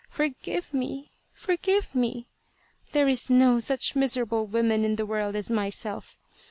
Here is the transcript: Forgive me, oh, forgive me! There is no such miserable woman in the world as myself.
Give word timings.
Forgive 0.09 0.73
me, 0.73 1.11
oh, 1.13 1.17
forgive 1.31 1.93
me! 1.93 2.25
There 2.91 3.07
is 3.07 3.29
no 3.29 3.59
such 3.59 3.95
miserable 3.95 4.47
woman 4.47 4.83
in 4.83 4.95
the 4.95 5.05
world 5.05 5.35
as 5.35 5.51
myself. 5.51 6.17